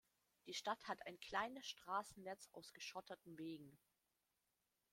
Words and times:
Die 0.47 0.55
Stadt 0.55 0.83
hat 0.87 1.05
ein 1.05 1.19
kleines 1.19 1.67
Straßennetz 1.67 2.49
aus 2.53 2.73
geschotterten 2.73 3.37
Wegen. 3.37 3.77